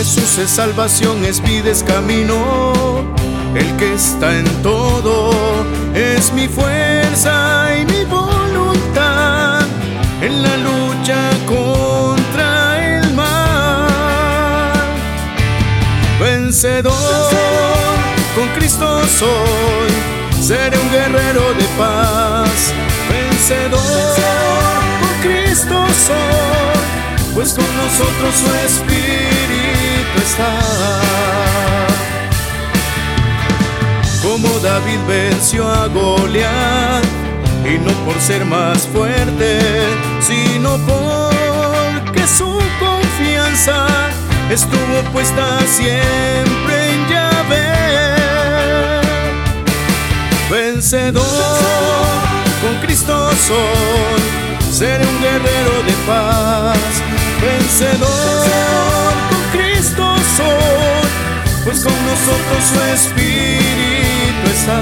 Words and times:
Jesús 0.00 0.38
es 0.38 0.48
salvación, 0.48 1.26
es 1.26 1.42
vida, 1.42 1.70
es 1.70 1.82
camino. 1.82 3.04
El 3.54 3.76
que 3.76 3.92
está 3.92 4.34
en 4.34 4.46
todo 4.62 5.30
es 5.94 6.32
mi 6.32 6.48
fuerza 6.48 7.68
y 7.76 7.84
mi 7.84 8.04
voluntad 8.06 9.60
en 10.22 10.42
la 10.42 10.56
lucha 10.56 11.20
contra 11.44 12.96
el 12.96 13.12
mal. 13.12 14.72
Vencedor, 16.18 16.94
con 18.34 18.48
Cristo 18.56 19.02
soy, 19.18 19.90
seré 20.40 20.78
un 20.78 20.90
guerrero 20.90 21.52
de 21.52 21.64
paz. 21.76 22.72
Vencedor, 23.10 24.16
con 25.02 25.30
Cristo 25.30 25.84
soy, 26.06 27.34
pues 27.34 27.52
con 27.52 27.66
nosotros 27.76 28.34
su 28.34 28.50
espíritu 28.64 29.49
Como 34.22 34.48
David 34.60 34.98
venció 35.08 35.68
a 35.68 35.86
Goliat, 35.88 37.04
y 37.64 37.78
no 37.78 37.92
por 38.04 38.20
ser 38.20 38.44
más 38.44 38.86
fuerte, 38.86 39.58
sino 40.20 40.78
porque 40.86 42.26
su 42.26 42.58
confianza 42.78 43.86
estuvo 44.50 45.02
puesta 45.12 45.58
siempre 45.66 46.92
en 46.92 47.08
Yahvé. 47.08 47.80
Vencedor, 50.50 51.24
con 52.62 52.76
Cristo 52.82 53.30
soy, 53.46 54.22
seré 54.72 55.06
un 55.06 55.20
guerrero 55.20 55.82
de 55.86 55.92
paz. 56.06 56.78
Vencedor, 57.40 59.09
nosotros 62.20 62.64
su 62.64 62.80
espíritu 62.94 64.44
está. 64.52 64.80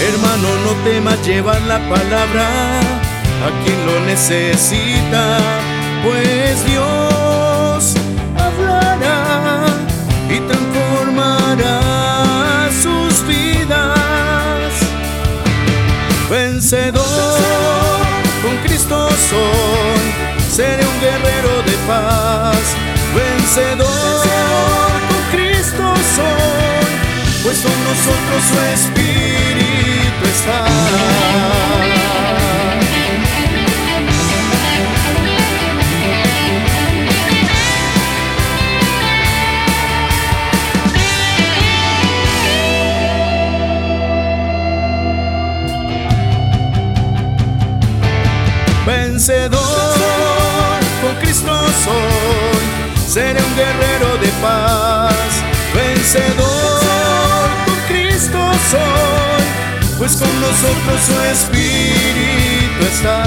Hermano, 0.00 0.48
no 0.64 0.72
temas 0.84 1.24
llevar 1.26 1.60
la 1.62 1.78
palabra 1.88 2.48
a 3.46 3.50
quien 3.62 3.86
lo 3.86 4.00
necesita, 4.06 5.38
pues 6.02 6.64
Dios 6.66 7.94
hablará 8.36 9.66
y 10.28 10.40
transformará 10.48 11.80
sus 12.82 13.26
vidas. 13.26 14.72
Vencedor, 16.28 17.38
con 18.42 18.56
Cristo 18.64 19.08
soy, 19.30 20.04
seré 20.50 20.84
un 20.86 21.00
guerrero 21.00 21.62
de 21.62 21.76
paz. 21.86 22.19
Vencedor, 23.52 23.88
con 25.08 25.22
Cristo 25.32 25.82
soy, 26.14 26.86
pues 27.42 27.58
con 27.58 27.78
nosotros 27.82 28.44
su 28.48 28.56
espíritu 28.74 30.24
está. 30.24 30.58
Vencedor, 48.86 49.60
con 51.02 51.14
Cristo 51.20 51.52
soy, 51.84 52.29
seré 53.10 53.42
un 53.42 53.56
guerrero 53.56 54.16
de 54.18 54.28
paz. 54.40 55.30
Vencedor, 55.74 57.48
con 57.66 57.78
Cristo 57.88 58.38
soy, 58.70 59.42
pues 59.98 60.16
con 60.16 60.40
nosotros 60.40 61.00
su 61.06 61.20
espíritu 61.34 62.80
está. 62.92 63.24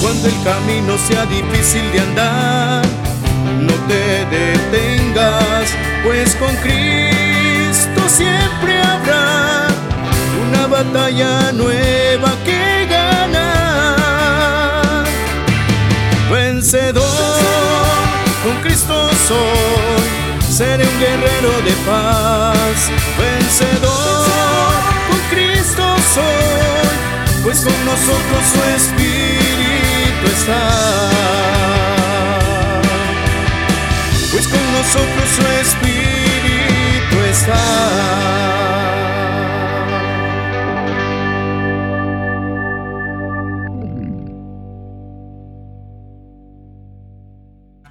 Cuando 0.00 0.28
el 0.28 0.42
camino 0.42 0.98
sea 0.98 1.26
difícil 1.26 1.92
de 1.92 2.00
andar, 2.00 2.84
no 3.60 3.74
te 3.88 4.26
detengas, 4.36 5.68
pues 6.04 6.34
con 6.36 6.54
Cristo 6.56 8.00
siempre 8.08 8.82
habrá 8.82 9.68
una 10.48 10.66
batalla 10.66 11.52
nueva 11.52 11.85
soy, 19.28 20.52
seré 20.52 20.86
un 20.86 20.98
guerrero 21.00 21.52
de 21.62 21.72
paz. 21.86 22.90
Vencedor, 23.18 24.26
con 25.08 25.20
Cristo 25.30 25.84
soy, 26.14 27.42
pues 27.42 27.60
con 27.60 27.84
nosotros 27.84 28.42
su 28.52 28.60
espíritu 28.76 30.26
está. 30.36 30.64
Pues 34.30 34.48
con 34.48 34.72
nosotros 34.72 35.28
su 35.34 35.42
espíritu 35.60 35.85